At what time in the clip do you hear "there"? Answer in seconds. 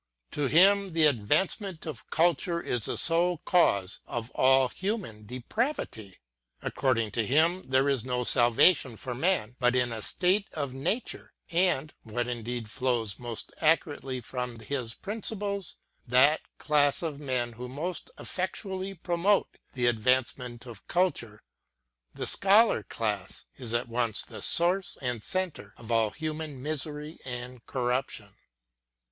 7.69-7.87